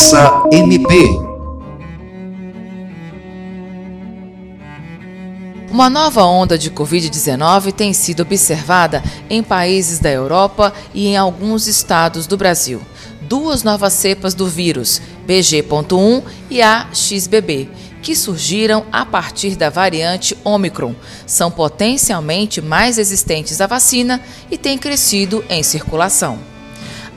[0.00, 0.94] Conversa MP.
[5.70, 11.66] Uma nova onda de Covid-19 tem sido observada em países da Europa e em alguns
[11.66, 12.80] estados do Brasil.
[13.20, 17.68] Duas novas cepas do vírus, BG.1 e a XBB,
[18.00, 20.94] que surgiram a partir da variante Omicron,
[21.26, 24.18] são potencialmente mais resistentes à vacina
[24.50, 26.49] e têm crescido em circulação.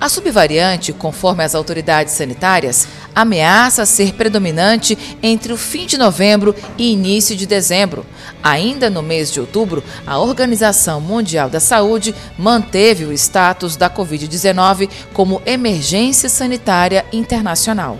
[0.04, 6.92] A subvariante, conforme as autoridades sanitárias, ameaça ser predominante entre o fim de novembro e
[6.92, 8.06] início de dezembro.
[8.44, 14.90] Ainda no mês de outubro, a Organização Mundial da Saúde manteve o status da Covid-19
[15.14, 17.98] como emergência sanitária internacional.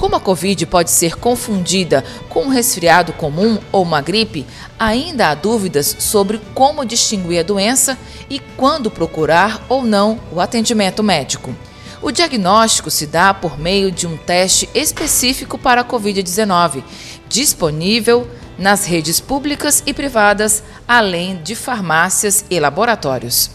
[0.00, 4.46] Como a Covid pode ser confundida com um resfriado comum ou uma gripe,
[4.78, 7.98] ainda há dúvidas sobre como distinguir a doença
[8.30, 11.54] e quando procurar ou não o atendimento médico.
[12.00, 16.82] O diagnóstico se dá por meio de um teste específico para a Covid-19,
[17.28, 23.50] disponível nas redes públicas e privadas, além de farmácias e laboratórios.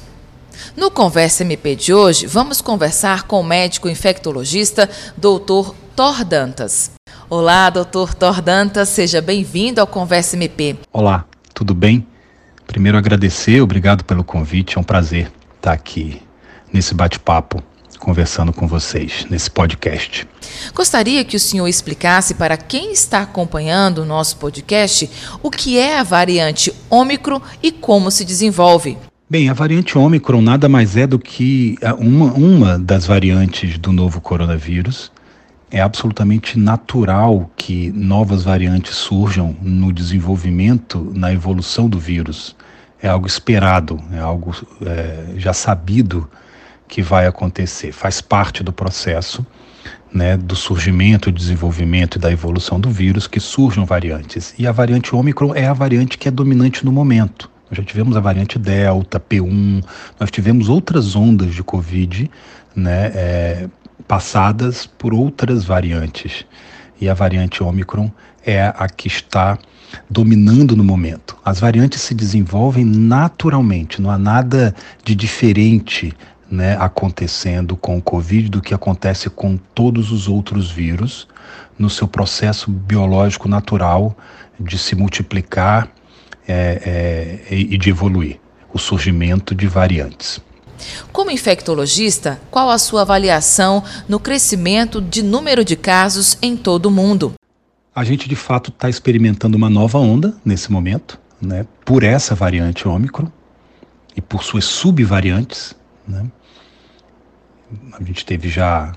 [0.77, 5.73] No Conversa MP de hoje, vamos conversar com o médico infectologista Dr.
[5.95, 6.91] Thor Dantas.
[7.29, 10.75] Olá, doutor Thor Dantas, seja bem-vindo ao Conversa MP.
[10.91, 12.05] Olá, tudo bem?
[12.67, 16.21] Primeiro agradecer, obrigado pelo convite, é um prazer estar aqui
[16.73, 17.63] nesse bate-papo
[17.97, 20.27] conversando com vocês nesse podcast.
[20.73, 25.09] Gostaria que o senhor explicasse para quem está acompanhando o nosso podcast
[25.41, 28.97] o que é a variante Ômicron e como se desenvolve.
[29.29, 34.19] Bem, a variante Ômicron nada mais é do que uma, uma das variantes do novo
[34.19, 35.14] coronavírus
[35.71, 42.55] é absolutamente natural que novas variantes surjam no desenvolvimento, na evolução do vírus.
[43.01, 46.29] É algo esperado, é algo é, já sabido
[46.87, 47.91] que vai acontecer.
[47.91, 49.45] Faz parte do processo
[50.15, 54.55] né, do surgimento, desenvolvimento e da evolução do vírus que surjam variantes.
[54.57, 57.51] E a variante Ômicron é a variante que é dominante no momento.
[57.69, 59.83] Nós já tivemos a variante Delta, P1,
[60.17, 62.31] nós tivemos outras ondas de Covid,
[62.73, 63.69] né, é,
[64.07, 66.45] passadas por outras variantes.
[66.99, 68.09] E a variante Omicron
[68.45, 69.57] é a que está
[70.09, 71.37] dominando no momento.
[71.43, 74.73] As variantes se desenvolvem naturalmente, não há nada
[75.03, 76.13] de diferente
[76.49, 81.27] né, acontecendo com o Covid do que acontece com todos os outros vírus
[81.77, 84.15] no seu processo biológico natural
[84.59, 85.89] de se multiplicar
[86.47, 88.39] é, é, e de evoluir
[88.71, 90.39] o surgimento de variantes.
[91.11, 96.91] Como infectologista, qual a sua avaliação no crescimento de número de casos em todo o
[96.91, 97.33] mundo?
[97.95, 102.87] A gente de fato está experimentando uma nova onda nesse momento, né, por essa variante
[102.87, 103.27] Ômicron
[104.15, 105.75] e por suas subvariantes.
[106.07, 106.25] Né.
[107.97, 108.93] A gente teve já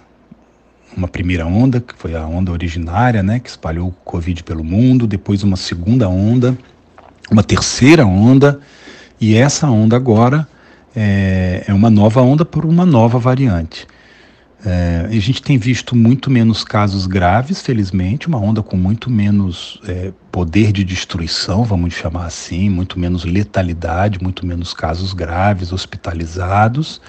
[0.96, 5.06] uma primeira onda, que foi a onda originária, né, que espalhou o Covid pelo mundo,
[5.06, 6.58] depois uma segunda onda,
[7.30, 8.60] uma terceira onda,
[9.20, 10.48] e essa onda agora
[11.00, 13.86] é, é uma nova onda por uma nova variante.
[14.66, 19.80] É, a gente tem visto muito menos casos graves, felizmente, uma onda com muito menos
[19.86, 27.00] é, poder de destruição, vamos chamar assim, muito menos letalidade, muito menos casos graves, hospitalizados,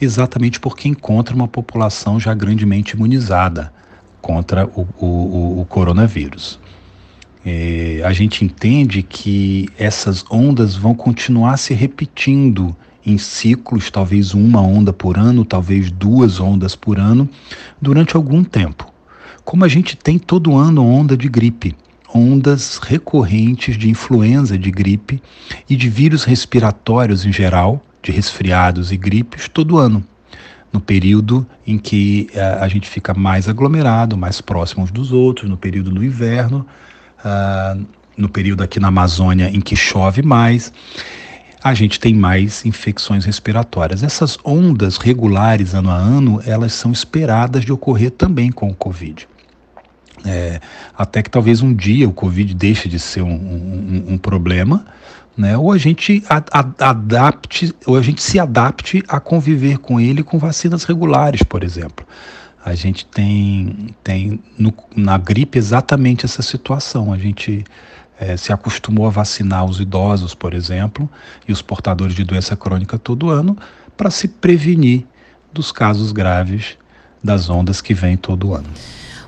[0.00, 3.70] exatamente porque encontra uma população já grandemente imunizada
[4.22, 6.58] contra o, o, o coronavírus.
[7.44, 12.74] É, a gente entende que essas ondas vão continuar se repetindo
[13.06, 17.28] em ciclos, talvez uma onda por ano, talvez duas ondas por ano,
[17.80, 18.92] durante algum tempo.
[19.44, 21.76] Como a gente tem todo ano onda de gripe,
[22.12, 25.22] ondas recorrentes de influenza de gripe
[25.70, 30.04] e de vírus respiratórios em geral, de resfriados e gripes, todo ano
[30.72, 35.48] no período em que uh, a gente fica mais aglomerado, mais próximo uns dos outros,
[35.48, 36.66] no período do inverno,
[37.20, 37.86] uh,
[38.16, 40.72] no período aqui na Amazônia em que chove mais
[41.68, 44.02] a gente tem mais infecções respiratórias.
[44.02, 49.28] Essas ondas regulares ano a ano, elas são esperadas de ocorrer também com o Covid.
[50.24, 50.60] É,
[50.96, 54.86] até que talvez um dia o Covid deixe de ser um, um, um problema,
[55.36, 55.56] né?
[55.58, 60.84] Ou a gente adapte, ou a gente se adapte a conviver com ele com vacinas
[60.84, 62.06] regulares, por exemplo.
[62.64, 67.12] A gente tem, tem no, na gripe exatamente essa situação.
[67.12, 67.64] A gente
[68.18, 71.08] é, se acostumou a vacinar os idosos, por exemplo,
[71.46, 73.56] e os portadores de doença crônica todo ano,
[73.96, 75.06] para se prevenir
[75.52, 76.76] dos casos graves
[77.22, 78.68] das ondas que vêm todo ano.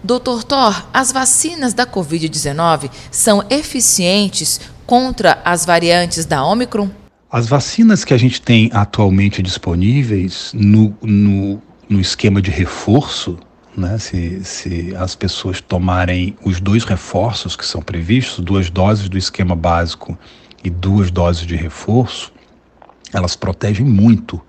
[0.02, 6.88] Doutor Thor, as vacinas da Covid-19 são eficientes contra as variantes da Omicron?
[7.30, 13.38] As vacinas que a gente tem atualmente disponíveis no, no, no esquema de reforço
[13.78, 19.16] né, se, se as pessoas tomarem os dois reforços que são previstos, duas doses do
[19.16, 20.18] esquema básico
[20.62, 22.32] e duas doses de reforço,
[23.12, 24.40] elas protegem muito,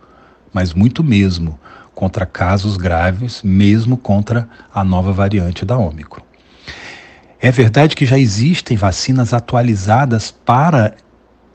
[0.53, 1.59] mas muito mesmo,
[1.93, 6.23] contra casos graves, mesmo contra a nova variante da Ômicron.
[7.39, 10.95] É verdade que já existem vacinas atualizadas para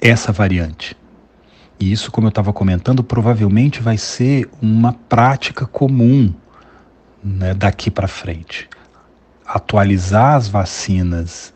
[0.00, 0.96] essa variante.
[1.78, 6.32] E isso, como eu estava comentando, provavelmente vai ser uma prática comum
[7.24, 8.68] né, daqui para frente.
[9.46, 11.54] Atualizar as vacinas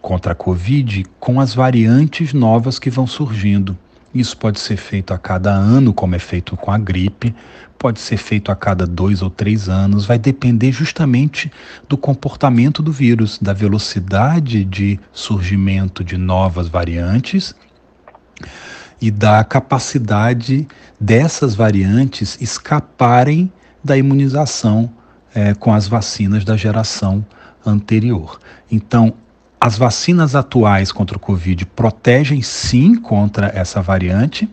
[0.00, 3.76] contra a Covid com as variantes novas que vão surgindo.
[4.14, 7.34] Isso pode ser feito a cada ano, como é feito com a gripe,
[7.78, 11.52] pode ser feito a cada dois ou três anos, vai depender justamente
[11.86, 17.54] do comportamento do vírus, da velocidade de surgimento de novas variantes
[19.00, 20.66] e da capacidade
[20.98, 23.52] dessas variantes escaparem
[23.82, 24.90] da imunização
[25.34, 27.24] é, com as vacinas da geração
[27.64, 28.38] anterior.
[28.70, 29.14] Então,
[29.60, 34.48] as vacinas atuais contra o Covid protegem sim contra essa variante,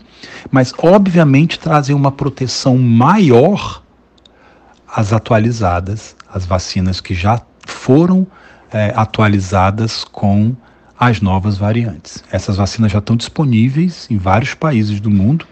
[0.49, 3.83] mas obviamente trazem uma proteção maior
[4.87, 8.25] às atualizadas, as vacinas que já foram
[8.71, 10.55] é, atualizadas com
[10.99, 12.23] as novas variantes.
[12.31, 15.45] Essas vacinas já estão disponíveis em vários países do mundo,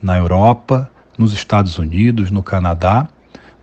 [0.00, 3.08] na Europa, nos Estados Unidos, no Canadá.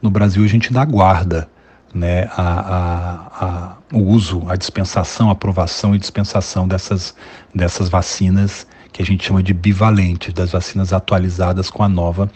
[0.01, 1.47] No Brasil a gente dá guarda
[1.93, 7.15] né, a, a, a, o uso, a dispensação, a aprovação e dispensação dessas,
[7.53, 12.29] dessas vacinas que a gente chama de bivalentes, das vacinas atualizadas com a nova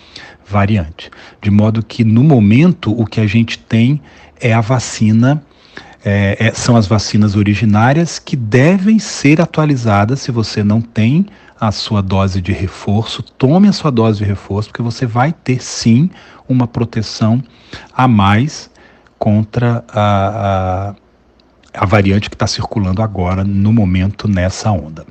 [0.45, 1.11] variante.
[1.41, 4.01] De modo que, no momento, o que a gente tem
[4.41, 5.41] é a vacina
[6.03, 11.25] é, é, são as vacinas originárias que devem ser atualizadas se você não tem
[11.59, 15.61] a sua dose de reforço, tome a sua dose de reforço, porque você vai ter
[15.61, 16.09] sim
[16.47, 17.43] uma proteção
[17.93, 18.71] a mais
[19.17, 20.93] contra a,
[21.73, 25.05] a, a variante que está circulando agora, no momento, nessa onda.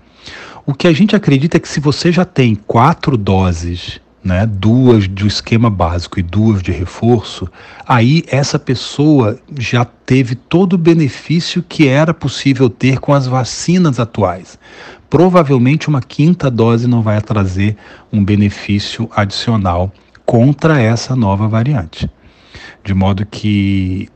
[0.64, 5.08] O que a gente acredita é que se você já tem quatro doses né, duas
[5.08, 7.48] do esquema básico e duas de reforço,
[7.86, 13.98] aí essa pessoa já teve todo o benefício que era possível ter com as vacinas
[13.98, 14.58] atuais.
[15.10, 17.76] Provavelmente uma quinta dose não vai trazer
[18.12, 19.92] um benefício adicional
[20.26, 22.10] contra essa nova variante.
[22.84, 24.08] De modo que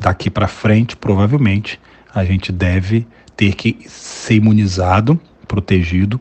[0.00, 1.80] daqui para frente, provavelmente,
[2.12, 3.06] a gente deve
[3.36, 6.20] ter que ser imunizado, protegido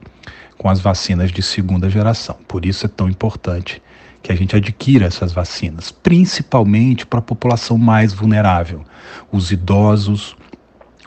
[0.58, 2.38] com as vacinas de segunda geração.
[2.48, 3.82] Por isso é tão importante
[4.22, 8.86] que a gente adquira essas vacinas, principalmente para a população mais vulnerável,
[9.32, 10.36] os idosos,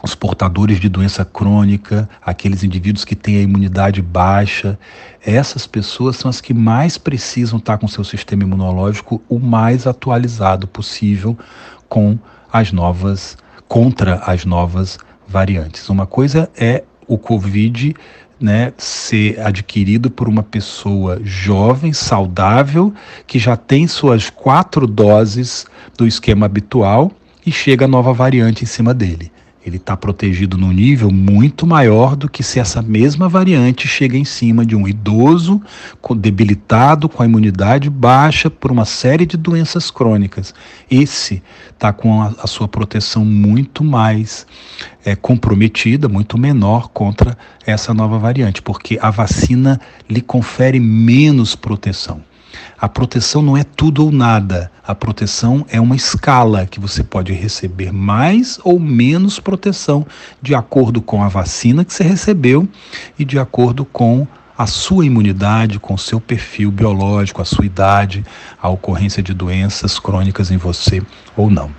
[0.04, 4.78] os portadores de doença crônica, aqueles indivíduos que têm a imunidade baixa,
[5.24, 10.66] essas pessoas são as que mais precisam estar com seu sistema imunológico o mais atualizado
[10.68, 11.38] possível
[11.88, 12.18] com
[12.52, 15.88] as novas contra as novas variantes.
[15.88, 17.96] Uma coisa é o COVID
[18.38, 22.92] né, ser adquirido por uma pessoa jovem, saudável,
[23.26, 25.64] que já tem suas quatro doses
[25.96, 27.10] do esquema habitual
[27.46, 29.32] e chega a nova variante em cima dele
[29.66, 34.24] ele está protegido num nível muito maior do que se essa mesma variante chega em
[34.24, 35.60] cima de um idoso
[36.16, 40.54] debilitado, com a imunidade baixa por uma série de doenças crônicas.
[40.90, 44.46] Esse está com a, a, sua proteção muito mais
[45.04, 47.36] é, comprometida, muito menor contra
[47.66, 52.20] essa nova variante, porque a vacina lhe confere menos proteção.
[52.78, 54.70] A proteção não é tudo ou nada.
[54.86, 60.06] A proteção é uma escala que você pode receber mais ou menos proteção
[60.42, 62.68] de acordo com a vacina que você recebeu
[63.18, 68.24] e de acordo com a sua imunidade, com o seu perfil biológico, a sua idade,
[68.60, 71.02] a ocorrência de doenças crônicas em você
[71.36, 71.70] ou não.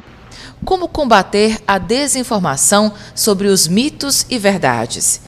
[0.64, 5.22] Como combater a desinformação sobre os mitos e verdades?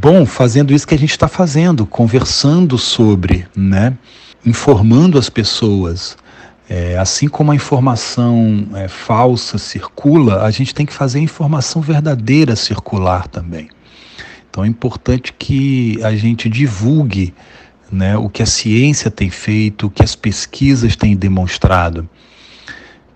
[0.00, 3.96] Bom, fazendo isso que a gente está fazendo, conversando sobre, né?
[4.48, 6.16] Informando as pessoas.
[6.70, 11.80] É, assim como a informação é, falsa circula, a gente tem que fazer a informação
[11.80, 13.70] verdadeira circular também.
[14.50, 17.34] Então é importante que a gente divulgue
[17.90, 22.08] né, o que a ciência tem feito, o que as pesquisas têm demonstrado,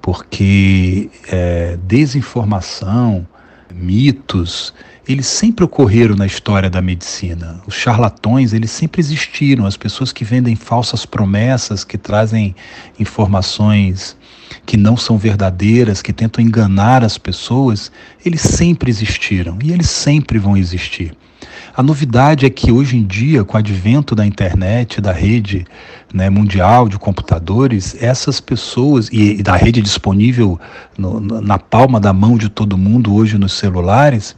[0.01, 3.27] porque é, desinformação,
[3.73, 4.73] mitos,
[5.09, 7.61] eles sempre ocorreram na história da medicina.
[7.66, 9.66] Os charlatões, eles sempre existiram.
[9.66, 12.54] As pessoas que vendem falsas promessas, que trazem
[12.99, 14.16] informações
[14.64, 17.90] que não são verdadeiras, que tentam enganar as pessoas,
[18.25, 21.16] eles sempre existiram e eles sempre vão existir.
[21.75, 25.64] A novidade é que hoje em dia, com o advento da internet, da rede
[26.12, 30.61] né, mundial de computadores, essas pessoas, e, e da rede disponível
[30.99, 34.37] no, na palma da mão de todo mundo hoje nos celulares,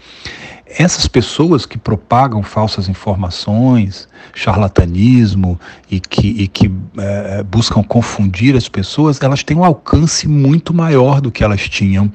[0.76, 8.68] essas pessoas que propagam falsas informações, charlatanismo e que, e que é, buscam confundir as
[8.68, 12.10] pessoas, elas têm um alcance muito maior do que elas tinham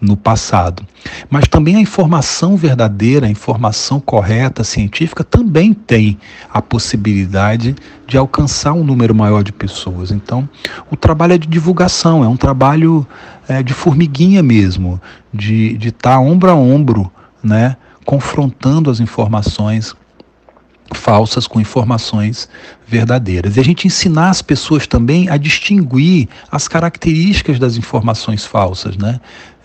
[0.00, 0.86] no passado.
[1.28, 6.18] Mas também a informação verdadeira, a informação correta, científica, também tem
[6.50, 10.10] a possibilidade de alcançar um número maior de pessoas.
[10.10, 10.48] Então,
[10.90, 13.06] o trabalho é de divulgação, é um trabalho
[13.46, 15.00] é, de formiguinha mesmo,
[15.32, 17.12] de estar tá ombro a ombro,
[17.42, 17.76] né?
[18.08, 19.94] Confrontando as informações
[20.94, 22.48] falsas com informações
[22.86, 23.58] verdadeiras.
[23.58, 29.20] E a gente ensinar as pessoas também a distinguir as características das informações falsas, né?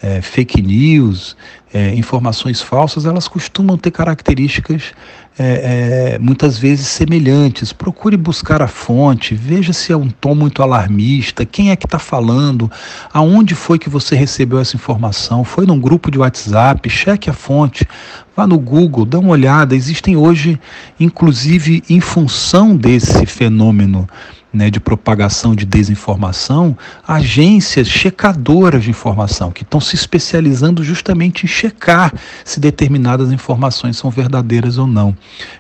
[0.06, 1.34] É, fake news,
[1.74, 4.92] é, informações falsas, elas costumam ter características
[5.40, 7.74] é, é, muitas vezes semelhantes.
[7.74, 11.98] Procure buscar a fonte, veja se é um tom muito alarmista, quem é que está
[11.98, 12.70] falando,
[13.12, 17.88] aonde foi que você recebeu essa informação, foi num grupo de WhatsApp, cheque a fonte,
[18.36, 19.76] vá no Google, dá uma olhada.
[19.76, 20.60] Existem hoje,
[21.00, 24.08] inclusive em função desse fenômeno
[24.54, 31.48] né, de propagação de desinformação, agências checadoras de informação que estão se especializando justamente em
[31.48, 32.14] checar
[32.46, 35.18] se determinadas informações são verdadeiras ou não.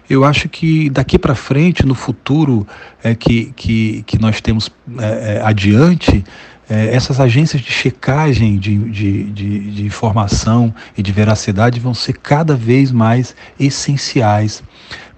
[0.08, 2.68] Eu acho que daqui para frente, no futuro
[3.04, 4.70] é, que, que, que nós temos
[5.00, 6.24] é, é, adiante,
[6.70, 12.14] é, essas agências de checagem de, de, de, de informação e de veracidade vão ser
[12.14, 14.64] cada vez mais essenciais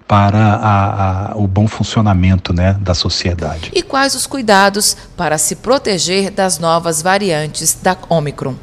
[0.06, 3.70] para a, a, o bom funcionamento né, da sociedade.
[3.74, 8.54] E quais os cuidados para se proteger das novas variantes da Omicron?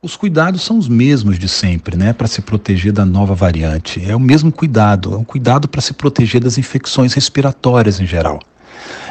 [0.00, 4.04] Os cuidados são os mesmos de sempre, né, para se proteger da nova variante.
[4.04, 8.40] É o mesmo cuidado, é um cuidado para se proteger das infecções respiratórias em geral.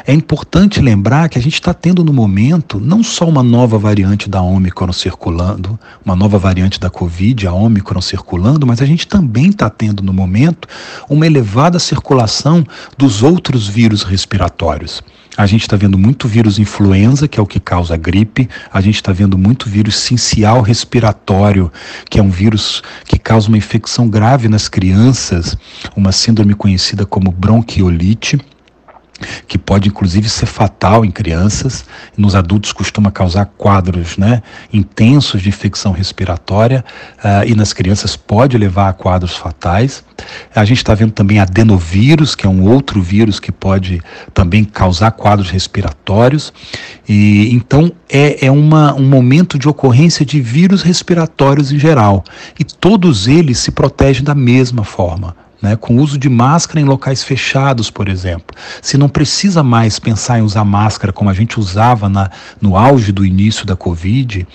[0.06, 4.28] É importante lembrar que a gente está tendo no momento não só uma nova variante
[4.28, 9.50] da Omicron circulando, uma nova variante da Covid, a Omicron circulando, mas a gente também
[9.50, 10.66] está tendo no momento
[11.08, 12.66] uma elevada circulação
[12.98, 15.02] dos outros vírus respiratórios.
[15.36, 18.48] A gente está vendo muito vírus influenza, que é o que causa gripe.
[18.70, 21.72] A gente está vendo muito vírus sincial respiratório,
[22.10, 25.56] que é um vírus que causa uma infecção grave nas crianças,
[25.96, 28.38] uma síndrome conhecida como bronquiolite
[29.46, 31.84] que pode inclusive ser fatal em crianças,
[32.16, 36.84] nos adultos costuma causar quadros né, intensos de infecção respiratória
[37.18, 40.04] uh, e nas crianças pode levar a quadros fatais.
[40.54, 44.00] A gente está vendo também adenovírus, que é um outro vírus que pode
[44.32, 46.52] também causar quadros respiratórios.
[47.08, 52.24] E então é, é uma, um momento de ocorrência de vírus respiratórios em geral.
[52.58, 57.22] E todos eles se protegem da mesma forma né, com uso de máscara em locais
[57.22, 58.56] fechados, por exemplo.
[58.82, 62.28] Se não precisa mais pensar em usar máscara como a gente usava na,
[62.60, 64.46] no auge do início da Covid,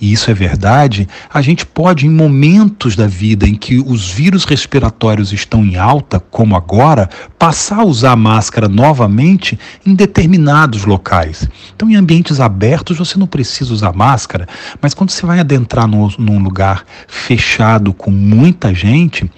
[0.00, 4.44] e isso é verdade, a gente pode, em momentos da vida em que os vírus
[4.44, 7.08] respiratórios estão em alta, como agora,
[7.38, 11.48] passar a usar máscara novamente em determinados locais.
[11.74, 14.48] Então, em ambientes abertos, você não precisa usar máscara,
[14.80, 19.30] mas quando você vai adentrar no, num lugar fechado com muita gente,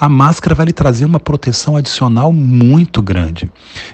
[0.00, 3.52] a máscara vai lhe trazer uma proteção adicional muito grande.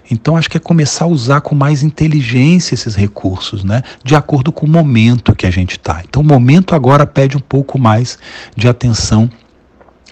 [0.09, 3.83] Então, acho que é começar a usar com mais inteligência esses recursos, né?
[4.05, 6.01] De acordo com o momento que a gente está.
[6.09, 8.21] Então, o momento agora pede um pouco mais
[8.55, 9.29] de atenção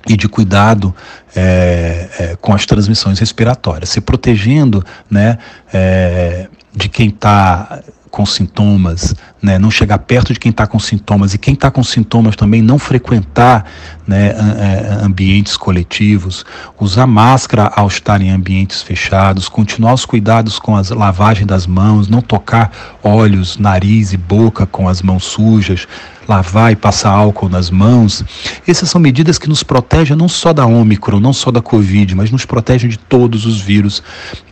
[0.08, 0.92] e de cuidado
[1.34, 5.38] é, é, com as transmissões respiratórias, se protegendo né,
[5.72, 7.80] é, de quem está
[8.14, 11.34] com sintomas, né, não chegar perto de quem está com sintomas.
[11.34, 13.64] E quem está com sintomas também não frequentar
[14.06, 16.46] né, é, ambientes coletivos,
[16.78, 22.06] usar máscara ao estar em ambientes fechados, continuar os cuidados com a lavagem das mãos,
[22.06, 22.70] não tocar
[23.02, 25.88] olhos, nariz e boca com as mãos sujas,
[26.28, 28.24] lavar e passar álcool nas mãos.
[28.66, 32.30] Essas são medidas que nos protegem não só da Ômicron, não só da Covid, mas
[32.30, 34.02] nos protegem de todos os vírus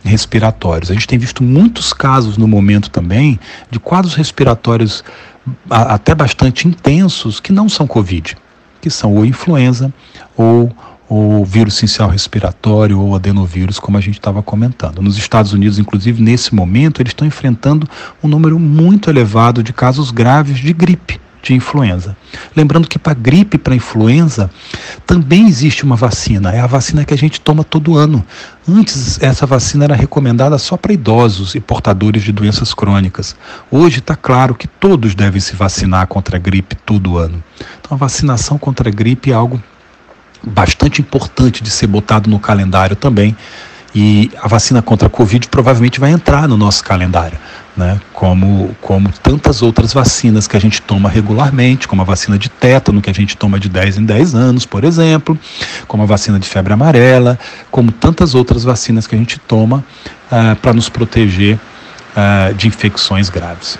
[0.03, 0.91] respiratórios.
[0.91, 3.39] A gente tem visto muitos casos no momento também
[3.69, 5.03] de quadros respiratórios
[5.69, 8.37] até bastante intensos que não são Covid,
[8.81, 9.93] que são ou influenza
[10.37, 10.71] ou
[11.09, 14.99] ou vírus sincial respiratório ou adenovírus, como a gente estava comentando.
[14.99, 17.87] Nos Estados Unidos, inclusive, nesse momento, eles estão enfrentando
[18.23, 22.15] um número muito elevado de casos graves de gripe de influenza.
[22.55, 24.49] Lembrando que para gripe, para influenza,
[25.05, 26.51] também existe uma vacina.
[26.53, 28.25] É a vacina que a gente toma todo ano.
[28.67, 33.35] Antes, essa vacina era recomendada só para idosos e portadores de doenças crônicas.
[33.69, 37.43] Hoje está claro que todos devem se vacinar contra a gripe todo ano.
[37.79, 39.61] Então, a vacinação contra a gripe é algo
[40.41, 43.35] bastante importante de ser botado no calendário também.
[43.95, 47.37] E a vacina contra a Covid provavelmente vai entrar no nosso calendário,
[47.77, 47.99] né?
[48.11, 53.01] como, como tantas outras vacinas que a gente toma regularmente, como a vacina de tétano,
[53.01, 55.37] que a gente toma de 10 em 10 anos, por exemplo,
[55.87, 57.37] como a vacina de febre amarela,
[57.69, 59.83] como tantas outras vacinas que a gente toma
[60.31, 61.59] ah, para nos proteger
[62.17, 63.77] uh, de infecções graves.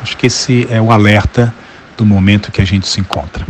[0.00, 1.54] Acho que esse é o alerta
[1.96, 3.46] do momento que a gente se encontra.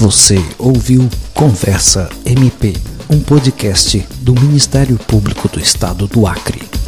[0.00, 2.72] Você ouviu Conversa MP,
[3.10, 6.79] um podcast do Ministério Público do Estado do Acre.